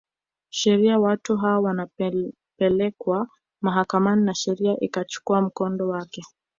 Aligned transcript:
sheria 0.49 0.99
watu 0.99 1.37
hao 1.37 1.63
wapelekwe 1.63 3.25
mahakamani 3.61 4.25
na 4.25 4.35
sheria 4.35 4.79
ikachukua 4.79 5.41
mkondo 5.41 5.87
wake 5.87 6.23